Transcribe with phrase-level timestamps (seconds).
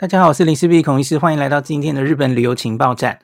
[0.00, 3.18] 大家好，我是林思碧孔医师，欢迎来到今天的日本旅游情报站。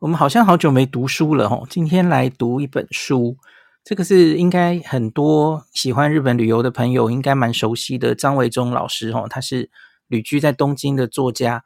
[0.00, 3.38] 我们好像好久没读书了哦，今天来读一本书，
[3.82, 9.70] 这个是应该很多喜欢日本旅游的朋友应该蛮熟悉的张维中老师哦，他是
[10.08, 11.64] 旅居在东京的作家，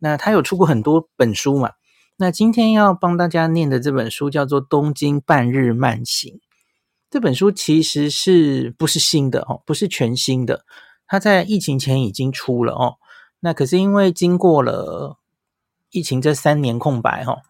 [0.00, 1.70] 那他有出过很多本书嘛。
[2.16, 6.34] 那今天要帮大家念的这本书叫做《东京半日慢行》，
[7.08, 10.64] 这本书其实是不是新的哦，不是全新的，
[11.06, 12.96] 它在疫情前已经出了哦。
[13.44, 15.18] 那可是因为经过了
[15.90, 17.42] 疫情这三年空白哈，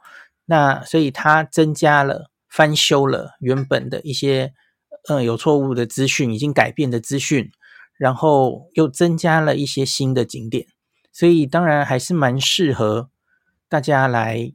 [0.46, 4.55] 那所以它增加了翻修了原本的一些
[5.09, 7.52] 呃有错误的资讯，已经改变的资讯，
[7.96, 10.66] 然后又增加了一些新的景点，
[11.12, 13.10] 所以当然还是蛮适合
[13.68, 14.52] 大家来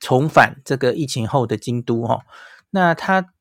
[0.00, 2.22] 重返这个疫情后的京都哈。
[2.70, 3.32] 那它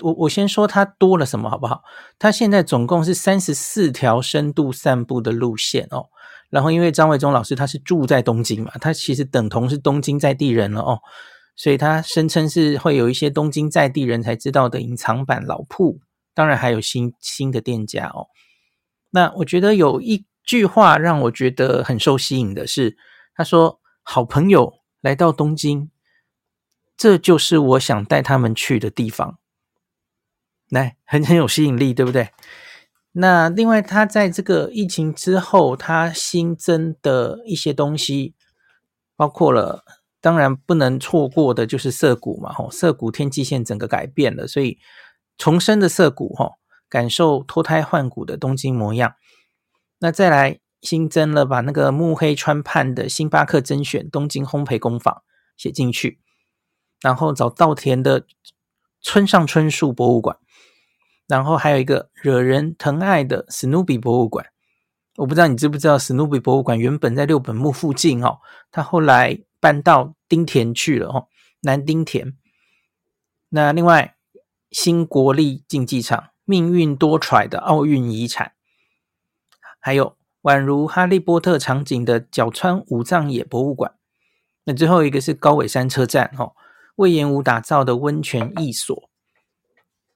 [0.00, 1.82] 我我先说它多了什么好不好？
[2.18, 6.10] 它现在总共是三十四条深度散步的路线哦。
[6.50, 11.00] 然后，因为张维忠老师他是住在东京嘛，他其实等同是东京在地人了哦，
[11.54, 16.00] 所以他声称是会有一些东京在地人才知道的隐藏版老铺，
[16.34, 18.28] 当然还有新新的店家哦。
[19.10, 22.96] 那我觉得有一句话让我觉得很受吸引的是，
[23.34, 25.90] 他说：“好朋友来到东京，
[26.96, 29.38] 这就是我想带他们去的地方。”
[30.70, 32.30] 来，很很有吸引力，对不对？
[33.12, 38.34] 那另外，他在这个疫情之后，他新增的一些东西，
[39.16, 39.82] 包括了，
[40.20, 44.78] 当然不能错过的就是涩谷嘛，吼，涩谷天际线整个改变了，所以
[45.36, 49.14] 重生的涩谷，吼，感受脱胎换骨的东京模样。
[49.98, 55.22] 那再来新增了把那个目黑川畔的星巴克甄选东京烘焙工坊
[55.56, 56.20] 写进去，
[57.00, 58.24] 然后找稻田的
[59.00, 60.38] 村上春树博物馆。
[61.28, 64.46] 然后还有一个惹人疼爱的史努比博物馆，
[65.16, 68.38] 我不知道你知不知道，史努比博物馆原本在六本木附近哦，
[68.70, 71.28] 他后来搬到町田去了哦，
[71.60, 72.34] 南町田。
[73.50, 74.16] 那另外，
[74.70, 78.52] 新国立竞技场，命运多舛的奥运遗产，
[79.78, 83.94] 还有宛如哈利波特场景的角川武藏野博物馆。
[84.64, 86.52] 那最后一个是高尾山车站哦，
[86.96, 89.07] 隈研吾打造的温泉艺所。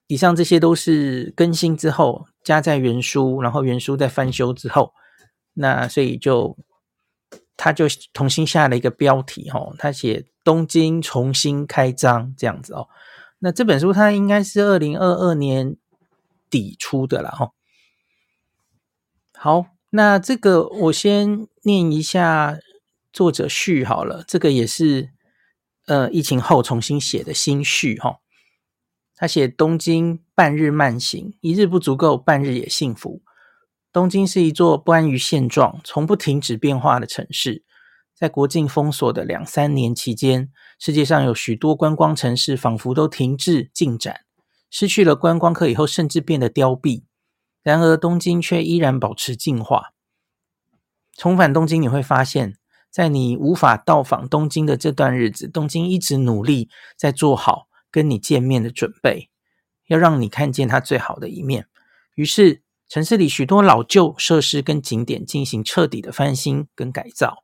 [0.07, 4.93] 以上这些都是更新之后加在原书，然后原书再翻修之后，
[5.53, 6.57] 那所以就
[7.55, 12.87] 他就重新下了一个标题哦，他写东京重新开张这样子哦。
[13.39, 15.75] 那这本书它应该是二零二二年
[16.49, 17.51] 底出的了哈。
[19.35, 22.57] 好，那这个我先念一下
[23.11, 25.09] 作者序好了，这个也是
[25.87, 28.19] 呃疫情后重新写的新序哈。
[29.23, 33.21] 他写东京半日慢行，一日不足够，半日也幸福。
[33.93, 37.63] 东京是一座不安于现状、从不停止变化的城市。
[38.13, 44.25] 在国境封锁的两三年期间，世界上有许多观光城市仿佛都停滞进展，
[44.69, 47.05] 失去了观光客以后，甚至变得凋敝。
[47.63, 49.93] 然而，东京却依然保持进化。
[51.17, 52.57] 重返东京，你会发现，
[52.91, 56.67] 在你无法到访东京的这段日子，东京一直努力
[56.97, 57.69] 在做好。
[57.93, 59.29] 跟你见面的准备，
[59.87, 61.67] 要让你看见它最好的一面。
[62.15, 67.43] 于是，城市里许多老旧设施跟景点进行彻底的翻新跟改造，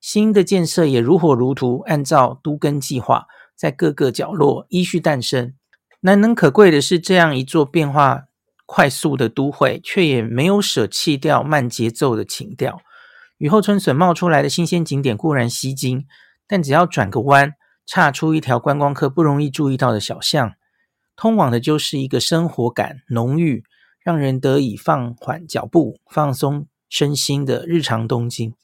[0.00, 5.54] 新的建设也如火如荼，按照都更计划，在各个角落依序诞生。
[6.00, 8.24] 难能可贵的是，这样一座变化
[8.66, 12.80] 快速的都会，却也没有舍弃掉慢节奏的情调。
[13.38, 16.06] 雨后春笋冒出来的新鲜景点固然吸睛，
[16.48, 17.54] 但只要转个弯。
[17.86, 20.54] 岔出一条观光客不容易注意到的小巷，
[21.16, 23.62] 通往的就是一个生活感浓郁、
[24.00, 28.54] 让人得以放缓脚步、放松身心的日常东京。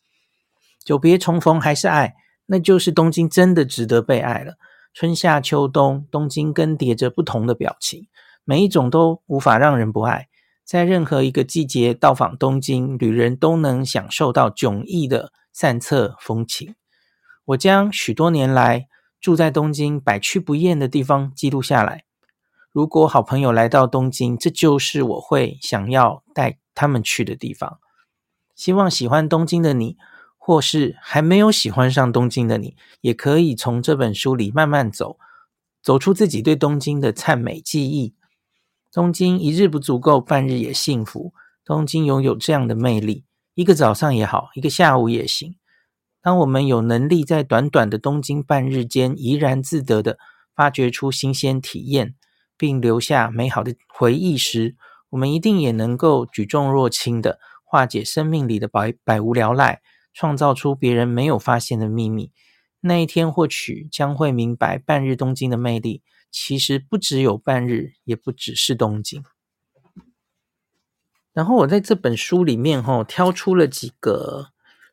[0.82, 2.14] 久别重逢还是爱，
[2.46, 4.54] 那就是东京真的值得被爱了。
[4.94, 8.08] 春夏秋冬，东京更迭着不同的表情，
[8.44, 10.28] 每一种都无法让人不爱。
[10.64, 16.74] 在任何一个季节到访东京，旅人都能享受到迥异的散策风情。
[17.44, 18.86] 我将许多年来。
[19.20, 22.04] 住在东京百去不厌的地方记录下来。
[22.72, 27.78] 如果好朋友来到东京，这就是我会想要带他们去的地方。
[28.54, 29.96] 希望喜欢东京的你，
[30.38, 35.18] 或是还没有喜欢上东京的你，也可以从这本书里慢慢走，
[35.82, 38.14] 走出自己对东京的灿美记忆。
[38.92, 41.32] 东京一日不足够，半日也幸福。
[41.64, 43.24] 东京拥有这样的魅力，
[43.54, 45.56] 一个早上也好，一个下午也行。
[46.22, 50.18] 当我们有能力在短短的东京半日间怡然自得的
[50.54, 52.14] 发掘出新鲜体验，
[52.56, 54.76] 并留下美好的回忆时，
[55.10, 59.80] 我们一定也能够举重若轻的化解生命里的百百无聊赖，
[60.12, 62.32] 创造出别人没有发现的秘密。
[62.80, 69.24] 那一天或许将会明白，半日东京的魅力其实不只有半日，也不只是东京。
[71.32, 74.48] 然后我在这本书里面哈，挑出了几个，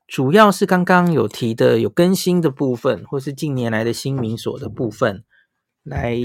[0.08, 5.26] 主要是刚刚有提的有更新的部分，或是近年来的新名所的部分，
[5.84, 6.18] 来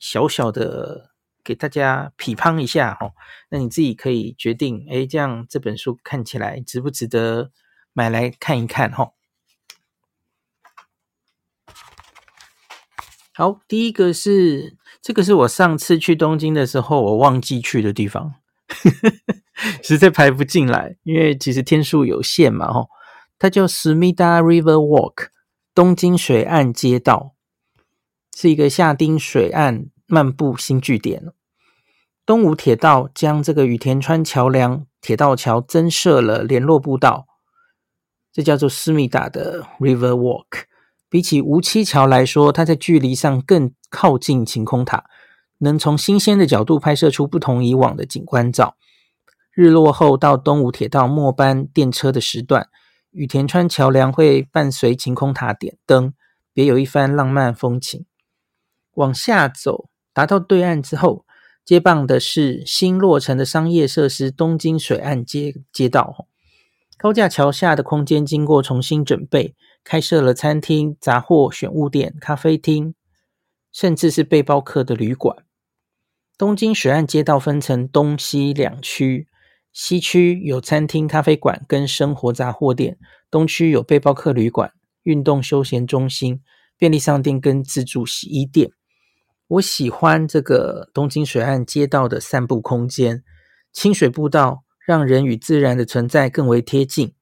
[0.00, 1.12] 小小的
[1.44, 3.12] 给大家批判一下哈。
[3.48, 7.52] 那你自己可以决定，诶，这样这本书看起来值不值得
[7.92, 9.12] 买来看一看哈。
[13.34, 18.34] 好，第一个是这个是我上次去东京的时候我忘记去的地方，
[19.80, 22.88] 实在排不进来，因为其实天数有限嘛，吼。
[23.42, 25.26] 它叫 Sumida River Walk，
[25.74, 27.34] 东京水岸街道，
[28.36, 31.32] 是一个下町水岸漫步新据点。
[32.24, 37.26] 东武铁道将这个羽田川桥梁铁道桥增设了联络步道，
[38.32, 40.66] 这叫做 Sumida 的 River Walk。
[41.08, 45.06] 比起无栖桥来说，它在距离上更靠近晴空塔，
[45.58, 48.76] 能从新鲜的角度拍摄出不同以往的景观照。
[49.50, 52.68] 日落后到东武铁道末班电车的时段，
[53.12, 56.14] 羽田川桥梁会伴随晴空塔点灯，
[56.54, 58.06] 别有一番浪漫风情。
[58.94, 61.26] 往下走，达到对岸之后，
[61.62, 66.26] 接棒的是新落成的商业设施——东京水岸街街道。
[66.96, 69.54] 高架桥下的空间经过重新准备。
[69.84, 72.94] 开设了餐厅、杂货选物店、咖啡厅，
[73.72, 75.44] 甚至是背包客的旅馆。
[76.38, 79.26] 东京水岸街道分成东西两区，
[79.72, 82.98] 西区有餐厅、咖啡馆跟生活杂货店，
[83.30, 84.72] 东区有背包客旅馆、
[85.02, 86.42] 运动休闲中心、
[86.76, 88.70] 便利商店跟自助洗衣店。
[89.48, 93.24] 我喜欢这个东京水岸街道的散步空间，
[93.72, 97.14] 清水步道让人与自然的存在更为贴近。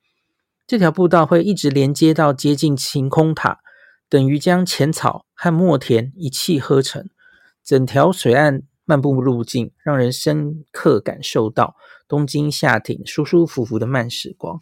[0.66, 3.60] 这条步道会一直连接到接近晴空塔，
[4.08, 7.08] 等于将浅草和墨田一气呵成。
[7.64, 11.76] 整条水岸漫步路径，让人深刻感受到
[12.10, 14.60] 东京夏天舒舒服服的慢时光。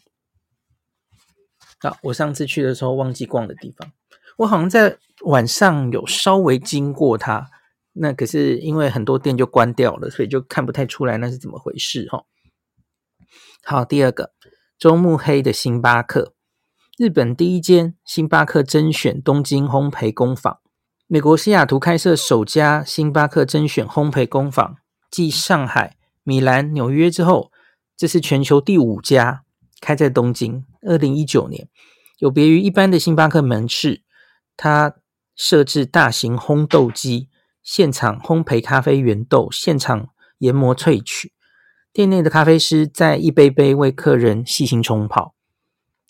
[1.80, 3.90] 好，我上次去的时候忘记逛的地方，
[4.36, 7.48] 我好像在晚上有稍微经过它，
[7.94, 12.24] 那可是因为很多店就关掉了，所以就看不太出来那是怎么回事哈。
[13.64, 14.34] 好，第二个。
[14.78, 16.34] 中目黑的星巴克，
[16.98, 20.60] 日本第一间星巴克甄选东京烘焙工坊，
[21.08, 24.76] 美国西雅图开设首家星巴克甄选烘焙工坊，
[25.10, 25.96] 继上海、
[26.28, 27.50] 米兰、纽约之后，
[27.96, 29.44] 这是全球第五家
[29.80, 30.62] 开在东京。
[30.82, 31.70] 二零一九年，
[32.18, 34.02] 有别于一般的星巴克门市，
[34.54, 34.96] 它
[35.34, 37.30] 设置大型烘豆机，
[37.62, 40.10] 现场烘焙咖啡原豆，现场
[40.40, 41.32] 研磨萃取。
[41.94, 45.34] 店内的咖啡师在一杯杯为客人细心冲泡，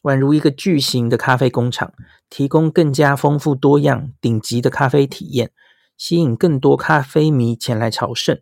[0.02, 1.92] 宛如一个巨型的咖啡工厂，
[2.28, 5.52] 提供更加丰富多样、顶级的咖啡体验，
[5.96, 8.40] 吸引更多咖啡迷前来朝圣。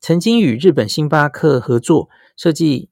[0.00, 2.88] 曾经与日本星巴克合作设计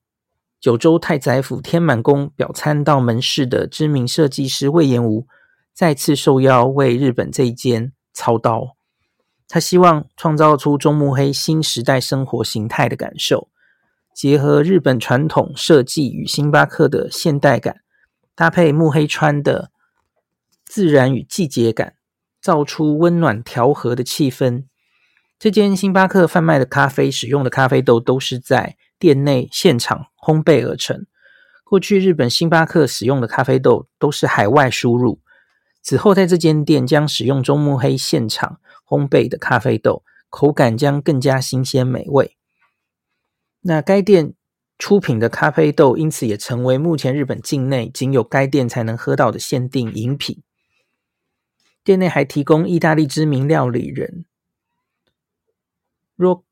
[0.60, 5.26] 九州太宰府天满宫表参道门市的知名设计师魏延吾，
[5.72, 8.76] 再次受邀为日本这一间操刀。
[9.46, 13.48] 他希望创造出中目黑新时代生活形态的感受，
[14.14, 17.80] 结合日本传统设计与星巴克的现代感，
[18.34, 19.70] 搭配目黑川的
[20.66, 21.94] 自然与季节感，
[22.42, 24.64] 造出温暖调和的气氛。
[25.38, 31.06] 这间星巴克贩卖的咖啡使用的咖啡豆都是在店内现场烘焙而成。
[31.64, 35.20] 过去日本星巴克使用的咖啡豆都是海外输入，
[35.82, 38.60] 此后在这间店将使用中目黑现场。
[38.88, 42.38] 烘焙的咖啡豆口感将更加新鲜美味。
[43.60, 44.32] 那该店
[44.78, 50.42] 出品的咖啡豆因此也成为目前日本境内仅有该店才能喝到的限定饮品。
[51.84, 54.24] 店内还提供意大利知名料理人
[56.18, 56.44] 若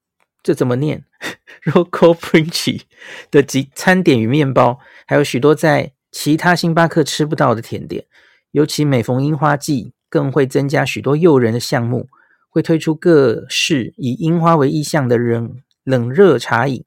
[0.43, 1.05] 这怎么念
[1.65, 2.83] Rocco Princi
[3.31, 8.07] 的及餐点与面包，还有许多在其他星巴克吃不到的甜点。
[8.53, 12.09] 尤其每逢樱花季，更会增加许多诱人的项目。
[12.49, 16.87] 会推出各式以樱花为意象的冷冷热茶饮，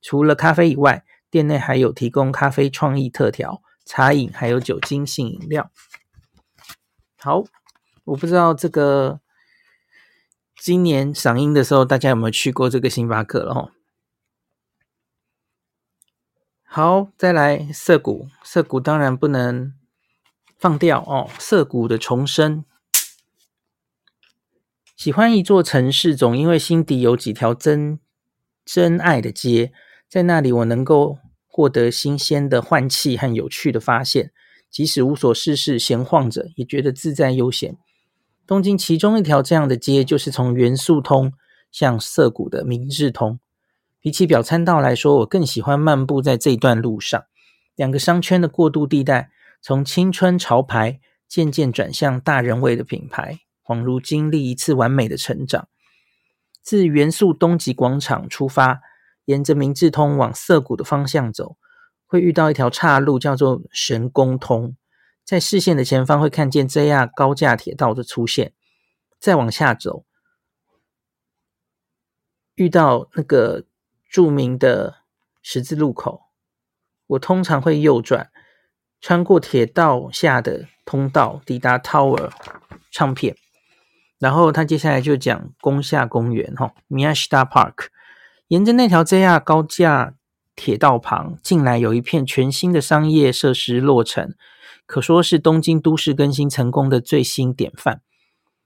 [0.00, 5.72] 除了咖啡以外，店内还有提供咖啡创意特调、茶饮，还有酒精性饮料。
[7.18, 7.42] 好，
[8.04, 9.18] 我不知道这个
[10.64, 13.70] 今年赏樱的时候，大家有没有去过这个星巴克了齁？
[16.62, 19.74] 好，再来涩谷，涩谷当然不能
[20.56, 22.64] 放掉哦，涩谷的重生。
[24.96, 27.98] 喜欢一座城市，总因为心底有几条真
[28.64, 29.72] 真爱的街，
[30.08, 34.30] 在那里我能够获得新鲜的换气和有趣的发现。
[34.70, 37.76] 即使无所事事闲晃着，也觉得自在悠闲。
[38.46, 41.32] 东京其中一条这样的街，就是从原宿通
[41.70, 43.38] 向涩谷的明治通。
[44.00, 47.24] 比起表参道来说，我更喜欢漫步在这一段路上。
[47.76, 49.30] 两个商圈的过渡地带，
[49.60, 55.68] 从青春潮牌渐渐转向大人味的品牌，恍如经历一次完美的成长。
[56.60, 58.80] 自原宿东极广场出发，
[59.24, 61.56] 沿着明治通往涩谷的方向走，
[62.06, 64.76] 会遇到一条岔路，叫做神宫通。
[65.24, 68.52] 在视线的前方会看见 JR 高架铁道的出现。
[69.18, 70.04] 再往下走，
[72.56, 73.64] 遇到那个
[74.10, 74.96] 著名的
[75.40, 76.22] 十字路口，
[77.06, 78.32] 我通常会右转，
[79.00, 82.32] 穿过铁道下的通道，抵达 Tower
[82.90, 83.36] 唱片。
[84.18, 87.86] 然后他接下来就讲宫下公园，哈，Miyashita Park，
[88.48, 90.16] 沿着那条 JR 高架
[90.56, 94.34] 铁道旁，进来有一片全新的商业设施落成，
[94.92, 98.02] 可说是东京都市更新成功的最新典范。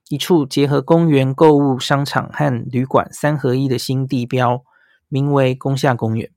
[0.09, 4.61] 一处结合公园、购物、商场和旅馆三合一的新地标，
[5.07, 6.29] 名为宫下公园。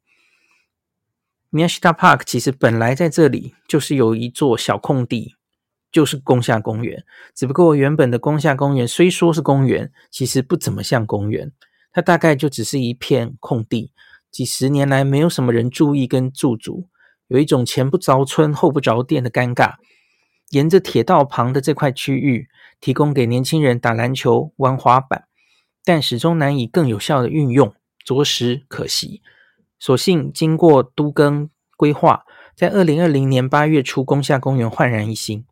[1.50, 5.34] Miyashita Park 其实本来在这里就是有一座小空地。
[5.90, 7.04] 就是宫下公园，
[7.34, 11.50] 只不过原本的宫下公园虽说是公园，其实不怎么像公园。
[11.92, 13.90] 它大概就只是一片空地，
[14.30, 16.88] 几十年来没有什么人注意跟驻足，
[17.30, 19.74] 有一种前不着村后不着店的尴尬。
[20.50, 22.48] 沿着铁道旁的这块区域，
[22.80, 25.26] 提供给年轻人打篮球、玩滑板，
[25.84, 27.72] 但始终难以更有效的运用，
[28.04, 29.22] 着实可惜。
[29.78, 32.24] 所幸经过都更规划，
[32.56, 35.46] 在二零二零年八月初，宫下公园焕然一新。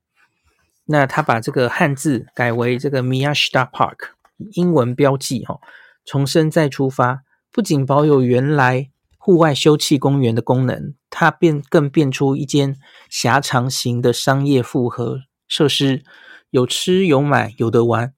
[0.87, 4.11] 那他把这个汉字改为这个 Miyashita Park，
[4.54, 5.61] 英文标记哈，
[6.04, 16.04] 重生再出发，不仅保有原来户外休憩公园的功能，它变更变出一间狭长型的商业复合设施，
[16.50, 18.14] 有吃有买有得玩。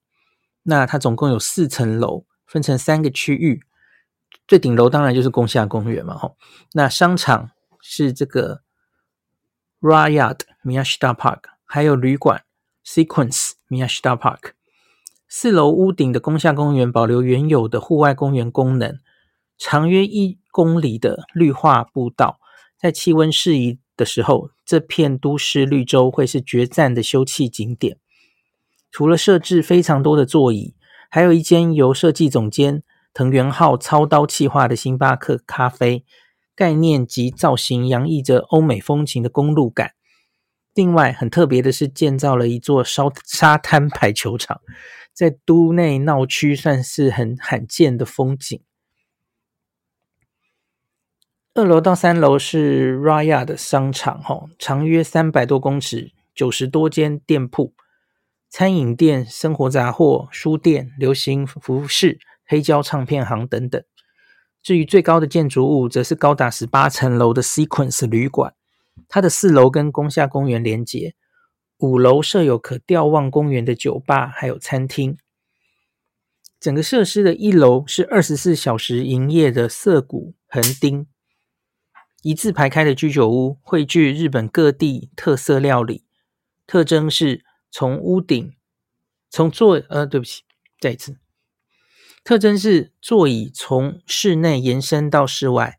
[0.64, 3.62] 那它总共有四层楼，分成三个区域，
[4.47, 6.37] 最顶楼当然就是宫下公园嘛吼。
[6.73, 8.62] 那商场是这个
[9.80, 12.44] Rayad Miyashita Park，还有旅馆。
[12.82, 14.52] Sequence Miyashita Park，
[15.28, 18.99] 四楼屋顶的宫下公园保留原有的户外公园功能，
[19.59, 22.40] 长约一公里的绿化步道，
[22.80, 27.99] 在气温适宜的时候，这片都市绿洲会是绝赞的休憩景点。
[28.90, 30.75] 除了设置非常多的座椅，
[31.10, 32.82] 还有一间由设计总监
[33.12, 36.04] 藤原浩操刀企划的星巴克咖啡，
[36.56, 39.92] 概念及造型洋溢着欧美风情的公路感。
[40.72, 44.60] 另外很特别的是，建造了一座烧沙滩排球场，
[45.12, 48.62] 在都内闹区算是很罕见的风景。
[51.61, 57.75] 二楼到三楼是 Raya 的商场，哈，长约三百多公尺，九十多间店铺，
[58.49, 63.85] 餐饮店、生活杂货、书店、流行服饰、黑胶唱片行等等。
[64.62, 68.55] 至于最高的建筑物，则是高达十八层楼的 Sequence 旅馆。
[69.07, 71.14] 它的四楼跟宫下公园连接，
[71.81, 75.19] 五楼设有可瞭望公园的酒吧，还有餐厅。
[76.59, 81.07] 整个设施的一楼是二十四小时营业的涩谷横丁，
[82.23, 86.05] 一字排开的居酒屋，汇聚日本各地特色料理。
[86.67, 88.55] 特征是从屋顶，
[89.31, 90.43] 从座呃，对不起，
[90.79, 91.17] 再一次，
[92.23, 95.79] 特征是座椅从室内延伸到室外。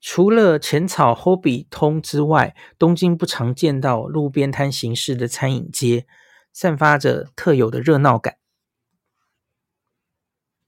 [0.00, 6.06] 除了浅草 Hobby 通之外，东京不常见到路边摊形式的餐饮街，
[6.52, 8.38] 散发着特有的热闹感。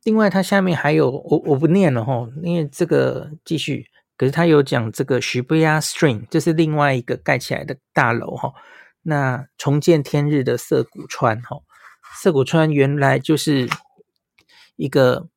[0.04, 3.88] 另外，它下面还有我我不念了哈，因为这个继续。
[4.16, 8.52] 可是他有讲这个 Shibuya String”，这是另外一个盖起来的大楼哈。
[9.02, 11.58] 那重见天日的涩谷川哈，
[12.20, 13.68] 涩谷川原来就是
[14.76, 15.28] 一个。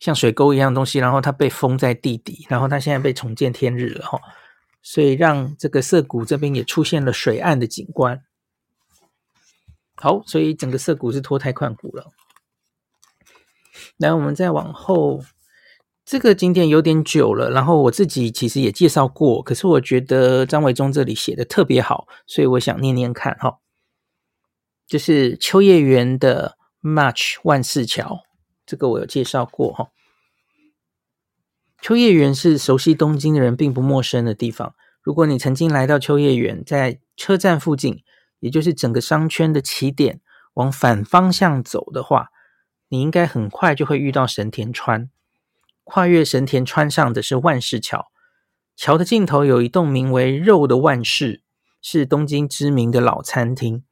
[0.00, 4.20] 像水沟一样的东西，然后它被封在地底，然后它现在被重见天日了哈，
[4.82, 8.22] 所以让这个涩谷这边也出现了水岸的景观。
[9.94, 12.12] 好，所以整个涩谷是脱胎换骨了。
[13.96, 15.24] 来，我们再往后，
[16.04, 23.58] 这个景点有点久了，然后我自己其实也介绍过，可是我觉得张维中这里写的特别好，所以我想念念看哈。
[24.86, 28.20] 就是秋叶原的 March 万世桥，
[28.66, 29.88] 这个我有介绍过哈。
[31.80, 34.74] 秋叶原是熟悉东京的人并不陌生的地方。
[35.02, 38.02] 如果你曾经来到秋叶原，在车站附近，
[38.40, 40.20] 也就是整个商圈的起点，
[40.54, 42.28] 往反方向走的话，
[42.88, 45.10] 你应该很快就会遇到神田川。
[45.84, 48.10] 跨越神田川上的是万世桥，
[48.74, 51.42] 桥的尽头有一栋名为“肉”的万事，
[51.80, 53.84] 是东京知名的老餐厅。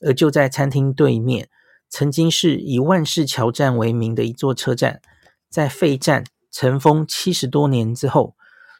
[0.00, 1.48] 而就在餐厅对面，
[1.88, 5.00] 曾经是以万事桥站为名的一座车站，
[5.48, 8.34] 在废站尘封七十多年之后，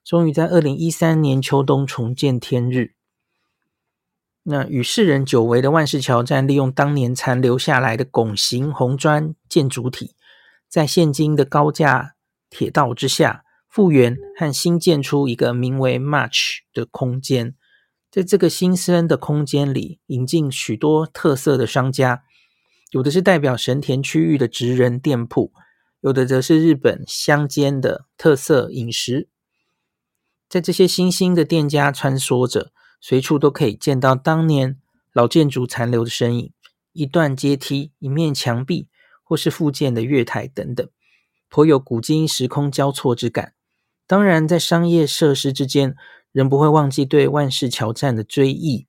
[0.04, 2.94] 终于在二零一三年秋冬重见天日。
[4.42, 10.14] 那与世人久违的万事桥站，利用当年残留下来的拱形红砖建筑体，
[10.68, 12.13] 在现今的高架
[12.54, 17.56] 铁道之下，复原和新建出一个名为 Match 的空间。
[18.10, 22.22] 在这个新生的空间里，引进许多特色的商家，
[22.92, 25.52] 有的是代表神田区域的职人店铺，
[26.00, 29.28] 有的则是日本乡间的特色饮食。
[30.48, 32.70] 在这些新兴的店家穿梭着。
[33.06, 34.78] 随处都可以见到当年
[35.12, 36.54] 老建筑残留的身影，
[36.92, 38.88] 一段阶梯、一面墙壁，
[39.22, 40.88] 或是复建的月台等等，
[41.54, 43.54] 颇有古今时空交错之感。
[44.08, 45.94] 当然，在商业设施之间，
[46.32, 48.88] 仍不会忘记对万事桥站的追忆。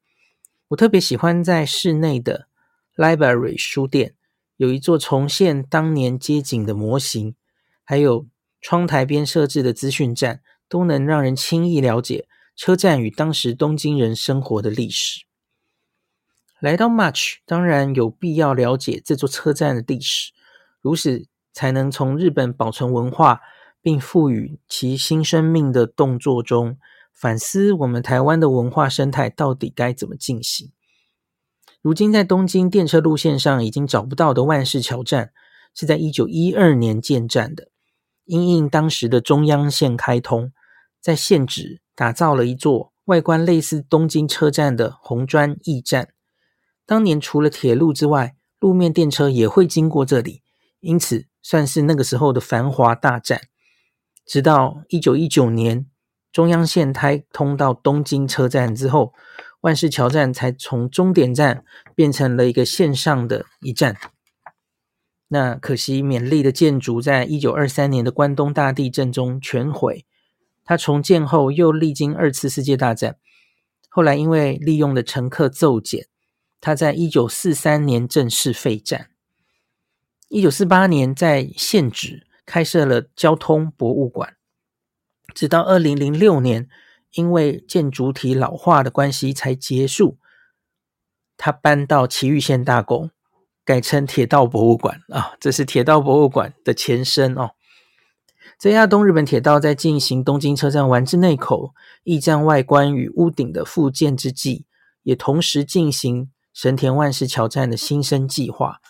[0.70, 2.48] 我特别喜欢在室内的
[2.96, 4.16] Library 书店，
[4.58, 7.36] 有一座重现当年街景的模型，
[7.84, 8.26] 还有
[8.60, 12.28] 窗台边设置的资讯站，都能让人轻易了解。
[12.56, 15.26] 车站与当时东京人生活的历史。
[16.60, 20.32] 来到 Much，当然有必要了解这座车站的历史，
[20.82, 23.42] 如此才能从日本保存文化
[23.82, 26.78] 并赋予其新生命的动作中，
[27.12, 30.72] 反思我们台湾的文化生态到底该怎么进行。
[31.82, 35.32] 如今在东京电车路线上已经找不到的万事桥站，
[35.74, 37.70] 是在一九一二年建站的，
[38.26, 40.52] 因应当时的中央线开通，
[41.02, 41.82] 在现址。
[41.98, 46.10] 打造了一座外观类似东京车站的红砖驿站。
[46.86, 50.42] 当年除了铁路之外，路面电车也会经过这里，
[50.82, 53.40] 因此算是那个时候的繁华大站。
[54.26, 55.86] 直到一九一九年，
[56.32, 59.14] 中央线开通到东京车站之后，
[59.62, 63.96] 万事桥站才从终点站变成了一个线上的一站。
[65.28, 70.08] 那可惜，勉励的建筑在一九二三年的关东大地震中全毁。
[70.64, 73.18] 它重建后又历经二次世界大战，
[73.88, 76.08] 后来因为利用的乘客骤减，
[76.60, 79.12] 它在一九四三年正式废站。
[80.36, 84.36] 一九四八年在现址开设了交通博物馆，
[85.34, 86.68] 直到二零零六年
[87.14, 90.18] 因为建筑体老化的关系才结束。
[91.38, 93.12] 他搬到埼玉县大宫，
[93.64, 97.52] 改成铁道博物馆啊，这是铁道博物馆的前身哦。
[98.60, 104.66] JR 东日本铁道在进行东京车站丸之内口驿站外观与屋顶的复建之际，
[105.04, 108.82] 也同时进行神田万事桥站的新生计划，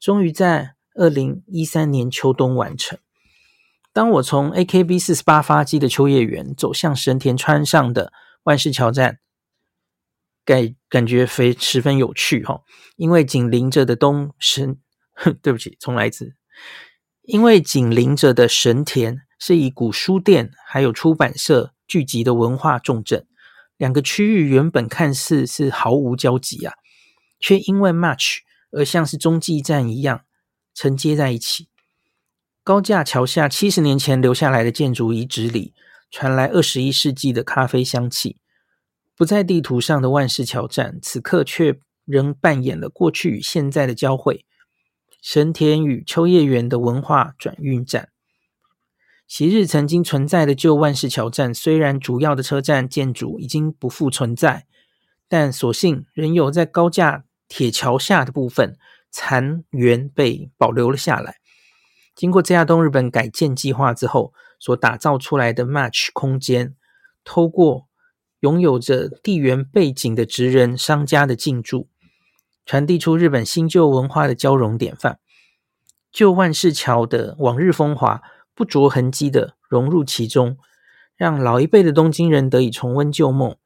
[0.00, 2.98] 终于在二零一三年秋冬完成。
[3.92, 9.20] 当我从 AKB 四十八发机的秋叶原走向神田川上的万事桥站，
[10.44, 12.60] 感感觉非十分有趣哈，
[12.96, 14.78] 因为紧邻着的东神，
[15.42, 16.34] 对不起，重来一次。
[17.22, 23.26] 因为紧邻着的神田是以古书店还有出版社聚集的文化重镇，
[23.78, 26.74] 两个区域原本看似是毫无交集啊，
[27.40, 30.25] 却因为 Much 而像是中继站一样
[30.76, 31.68] 承接在一起。
[32.62, 35.72] 高架桥下七十年前留下来的建筑遗址里
[36.10, 38.36] 传来二十一世纪的咖啡香气，
[39.16, 44.44] 不在地图上的万事桥站此刻却仍扮演了过去与现在的交汇。
[45.22, 48.10] 神田与秋叶原的文化转运站，
[49.26, 54.66] 昔日曾经存在的旧万事桥站，虽然主要的车站建筑已经不复存在，
[55.26, 58.76] 但所幸仍有在高架铁桥下的部分
[59.10, 61.36] 残垣被保留了下来。
[62.14, 66.74] 经过 JR 东日本改建计划之后，所打造出来的 Match 空间，
[67.24, 67.88] 透过
[68.40, 71.88] 拥有着地缘背景的职人商家的进驻。
[72.64, 75.20] 传递出日本新旧文化的交融典范，
[76.10, 78.22] 旧万事桥的往日风华
[78.54, 80.56] 不着痕迹地融入其中，
[81.16, 83.56] 让老一辈的东京人得以重温旧梦，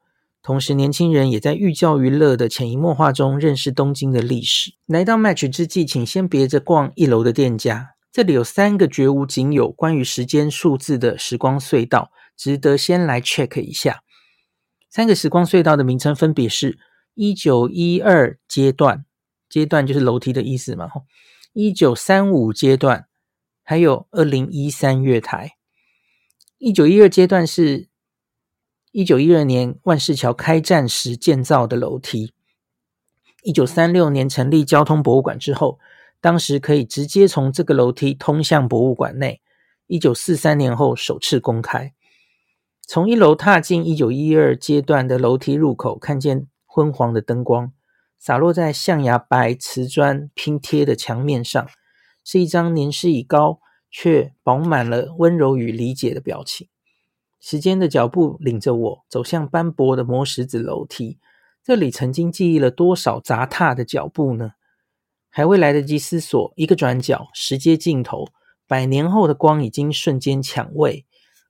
[0.43, 4.73] 同时年轻人也在寓教于乐的潜移默化中认识东京的历史。
[4.85, 14.01] 来到 Match 之际，请先别着逛一楼的店家，这里有三个绝无仅有关于时间数字的时光隧道，值得先来 check 一下。
[14.89, 16.79] 三个时光隧道的名称分别是。
[17.13, 19.05] 一九一二阶段，
[19.49, 20.87] 阶段就是楼梯的意思嘛。
[21.51, 23.05] 一九三五阶段，
[23.63, 25.57] 还有二零一三月台。
[26.57, 27.89] 一九一二阶段是
[28.93, 32.33] 一九一二年万世桥开战时建造的楼梯。
[33.41, 35.79] 一九三六年成立交通博物馆之后，
[36.19, 39.39] 当时可以直接从这个楼梯通向博物馆内。
[39.87, 41.93] 一九四三年后首次公开。
[42.81, 47.71] 从一楼踏进一九一二阶段的楼梯入口，看见昏黄的灯光
[48.19, 51.65] 洒落在象牙白瓷砖拼贴的墙面上，
[52.25, 56.67] 是一张年事已高却饱满了温柔与理解的表情。
[57.41, 61.17] 时间的脚步领着我走向斑驳的磨石子楼梯，
[61.63, 64.51] 这里曾经记忆了多少砸踏的脚步呢？
[65.29, 68.27] 还未来得及思索，一个转角，石阶尽头，
[68.67, 71.05] 百年后的光已经瞬间抢位。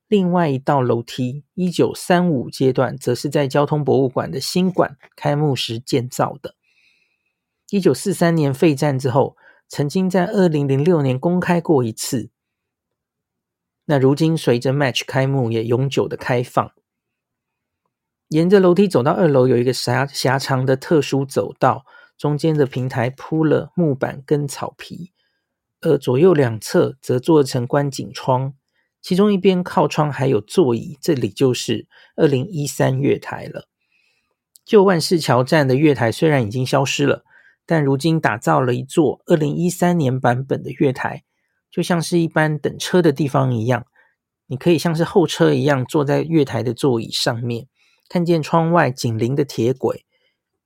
[0.08, 6.56] 另外一道楼梯，一九三五阶段，则是在交通博物馆的新馆开幕时建造的。
[7.70, 9.36] 一九四三年废站之后，
[9.68, 12.30] 曾经在二零零六年公开过一次。
[13.92, 16.72] 那如今随着 Match 开幕，也永久的开放。
[18.30, 21.84] 沿着楼梯走到二楼，有一个狭狭长的特殊走道，
[22.18, 25.12] 中间的平台铺了木板跟草皮，
[25.82, 28.54] 而左右两侧则做成观景窗，
[29.02, 33.68] 其中一边靠窗还有座椅，这里就是二零一三月台了。
[34.64, 37.26] 旧万市桥站的月台虽然已经消失了，
[37.66, 41.26] 但如今打造了一座二零一三年版本的月台。
[41.72, 43.86] 就像是一般等车的地方一样，
[44.48, 47.68] 你可以像是候车一样坐在月台的座椅上面，
[48.10, 50.06] 看见窗外紧邻的铁轨，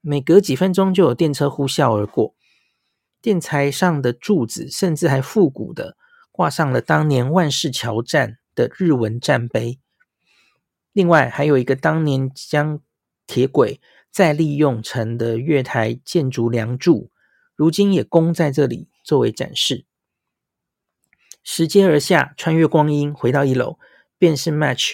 [0.02, 2.34] 每隔几分钟就有电车呼啸而过。
[3.22, 5.96] 电材上的柱子甚至还复古的
[6.32, 9.80] 挂上了当年万世桥站的日文站碑。
[10.92, 12.80] 另外还有一个当年将
[13.28, 17.10] 铁轨再利用成的月台建筑梁柱，
[17.56, 19.86] 如今也供在这里作为展示。
[21.48, 23.78] 拾阶而下，穿越光阴，回到一楼，
[24.18, 24.94] 便是 Match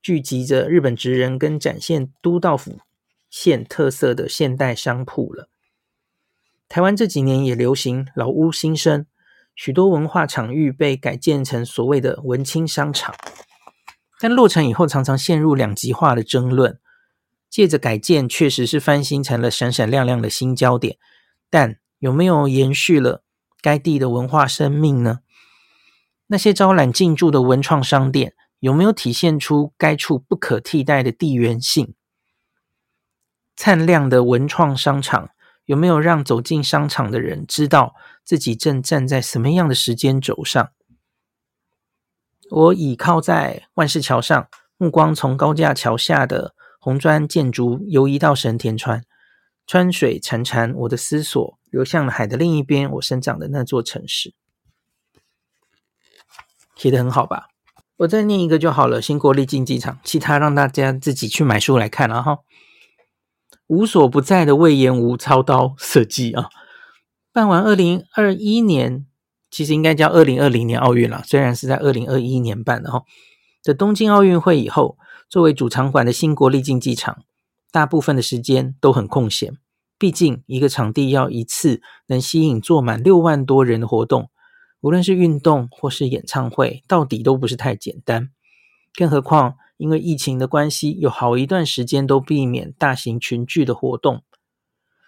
[0.00, 2.78] 聚集着日本职人跟展现都道府
[3.28, 5.48] 县特色的现代商铺了。
[6.68, 9.06] 台湾这几年也流行老屋新生，
[9.56, 13.12] 许多文化场域被改建成所谓的文青商场，
[14.20, 16.78] 但落成以后常常陷入两极化的争论。
[17.50, 20.96] 借着改建，确实是翻新成了闪闪亮亮的新焦点，
[21.50, 23.24] 但有没有延续了
[23.60, 25.21] 该地的文化生命呢？
[26.32, 31.94] 那些招揽进驻的文创商店，有没有体现出该处不可替代的地缘性？
[33.54, 35.28] 灿亮的文创商场，
[35.66, 40.70] 有没有让走进商场的人知道自己正站在什么样的时间轴上？
[42.50, 49.02] 我倚靠在万事桥上，目光从高架桥下的红砖建筑游移到神田川，
[49.66, 54.32] 川水潺潺，我的思索流向了海的另一边，我生长的那座城市。
[56.82, 57.46] 写的很好吧？
[57.98, 59.00] 我再念一个就好了。
[59.00, 62.38] 新国立竞技场，其他让大家自己去买书来看了哈。
[63.68, 66.48] 无所不在的魏延吾操刀设计啊，
[67.32, 69.06] 办完二零二一年，
[69.48, 73.04] 其实应该叫二零二零年奥运了，虽然是在二零二一年办的哈。
[73.62, 77.18] 的东京奥运会以后，作为主场馆的新国立竞技场，
[77.70, 79.56] 大部分的时间都很空闲。
[79.96, 84.31] 毕竟一个场地要一次能吸引坐满六万多人的活动。
[84.82, 88.30] 无论是运动或是演唱会，到底都不是太简单。
[88.94, 94.24] 更何况，因为疫情的关系，有好一段时间都避免大型群聚的活动。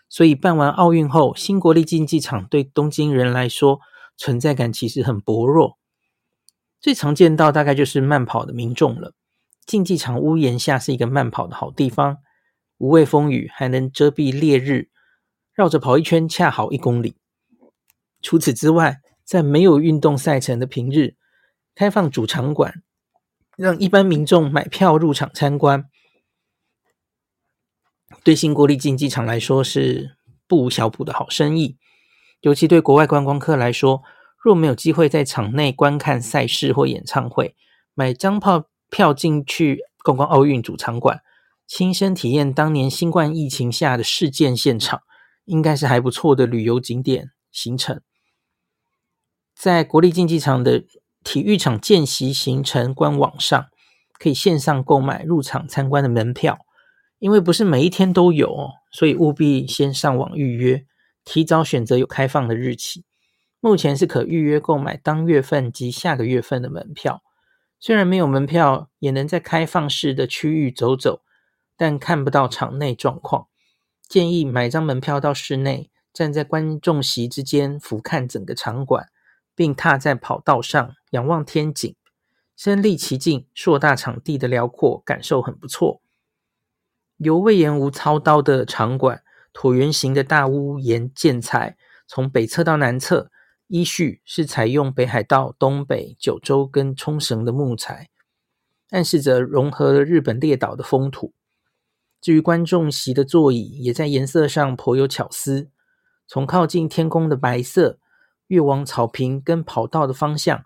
[0.09, 3.81] 所以办完奥运后，新国立竞技场对东京人来说
[4.17, 5.77] 存在感其实很薄弱。
[6.81, 9.13] 最常见到大概就是慢跑的民众了。
[9.67, 12.19] 竞技场屋檐下是一个慢跑的好地方，
[12.79, 14.89] 无畏风雨，还能遮蔽烈日，
[15.53, 17.17] 绕着跑一圈恰好一公里。
[18.23, 21.17] 除此之外，在没有运动赛程的平日，
[21.75, 22.83] 开放主场馆，
[23.57, 25.89] 让一般民众买票入场参观，
[28.23, 31.79] 对新国立竞技场来说是不无小补的好生意。
[32.43, 34.03] 尤其对国外观光客来说，
[34.37, 37.57] 若没有机会在场内观看赛事或演唱会，
[37.95, 41.23] 买张票票进去观光奥运主场馆，
[41.67, 45.01] 亲身体验当年新冠疫情下的事件现场，
[45.47, 48.03] 应该是还不错的旅游景点行程。
[49.55, 50.85] 在国立竞技场的
[51.23, 53.67] 体育场见习行程官网上，
[54.19, 56.59] 可以线上购买入场参观的门票。
[57.19, 60.85] 因为不是每一天都有，所以务必先上网预约，
[61.25, 63.05] 提早选择有开放的日期。
[63.61, 67.23] 目前是可预约购买当月份及下个月份的门票。
[67.81, 71.23] 虽然没有门票，也能在开放式的区域走走，
[71.77, 73.47] 但看不到场内状况。
[74.07, 79.09] 建议买张门票到室内，站在观众席之间，俯瞰整个场馆。
[79.55, 81.95] 并踏在跑道上仰望天景，
[82.57, 86.01] 身历其境，硕大场地的辽阔感受很不错。
[87.19, 93.31] 由魏延吾操刀的场馆，椭圆形的大屋檐建材，从北侧到南侧
[93.69, 98.11] 依序是采用北海道、东北、九州跟冲绳的木材。
[98.91, 101.33] 暗示着融合了日本列岛的风土。
[102.21, 105.71] 至于观众席的座椅，也在颜色上颇有巧思，
[106.27, 107.99] 从靠近天空的白色，
[108.47, 110.65] 越往草坪跟跑道的方向，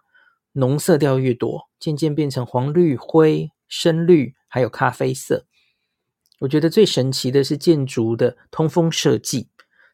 [0.53, 5.47] 浓色调越多，渐渐变成黄绿、灰、深绿，还有咖啡色。
[6.41, 9.49] 我觉得最神奇的是建筑的通风设计，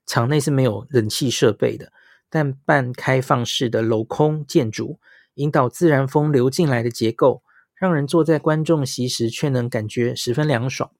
[0.07, 1.93] 场内是没有冷气设备的，
[2.29, 4.99] 但半开放式的镂空建筑，
[5.35, 7.43] 引导自然风流进来的结构，
[7.75, 10.91] 让人坐在观众席时却能感觉十分凉爽。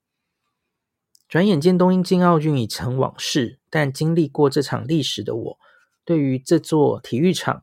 [1.29, 5.59] 转眼间，东京奥运已成往事，但经历过这场历史的我，
[6.05, 7.63] 对于这座体育场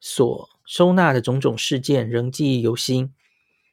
[0.00, 3.12] 所收纳的种种事件仍记忆犹新。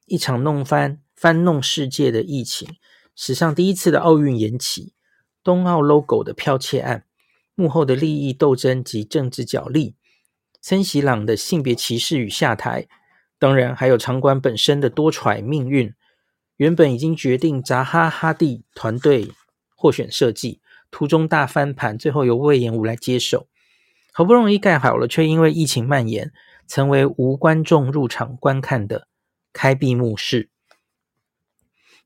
[0.06, 2.70] 一场弄翻、翻弄世界的疫情，
[3.14, 4.94] 史上第一次的奥运延期，
[5.44, 7.06] 冬奥 logo 的剽窃案，
[7.56, 9.96] 幕后的利益斗争及政治角力，
[10.62, 12.88] 森喜朗的性别歧视与下台，
[13.38, 15.94] 当然还有场馆本身的多舛命运。
[16.56, 19.32] 原本已经决定扎哈·哈蒂团队
[19.76, 23.48] 获选设计，途中大翻盘，最后由魏延武来接手。
[24.18, 26.34] 好不容易盖好了，却因为疫情蔓延，
[26.68, 29.08] 成为无观众入场观看的
[29.54, 30.50] 开闭幕式。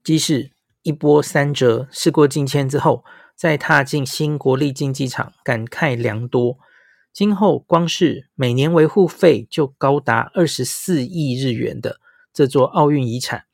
[0.04, 6.58] 即使一波三折，事过境迁之后，再踏进新国立竞技场，感慨良多。
[7.14, 12.02] 今后光是每年维护费就高达二十四亿日元的
[12.34, 13.46] 这座奥运遗产。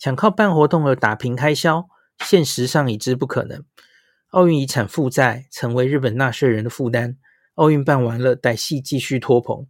[0.00, 1.86] 想靠办活动而打平开销，
[2.24, 3.64] 现实上已知不可能。
[4.30, 7.18] 奥运遗产负债成为日本纳税人的负担。
[7.54, 9.66] 奥运办完了，待戏继续拖棚。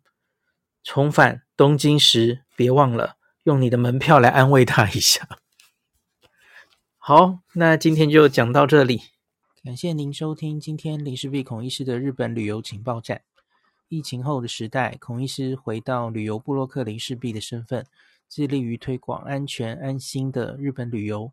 [0.83, 5.29] 重返东京时，别忘了用你的门票来安慰他一下。
[6.99, 9.03] 好，那今天就讲到这里。
[9.63, 13.23] 感谢您收听今天林氏璧孔医师的日本旅游情报站。
[13.89, 17.87] 疫情后的时代，孔医师回到旅游部落客林氏璧的身份。
[18.27, 21.33] 致力于推广安全安心的日本旅游，